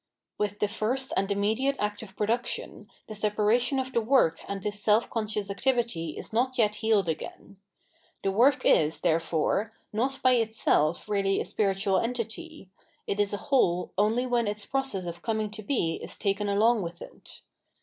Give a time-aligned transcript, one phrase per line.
[0.39, 4.81] With the first and immediate act of production, the separation of the work and Ms
[4.81, 7.57] self conscious activity is not yet healed again.
[8.23, 12.67] The work is, therefore, not by itself really a spiritual entity;
[13.05, 16.81] it is a whole only when its process of coming to be is taken along
[16.81, 17.41] with it.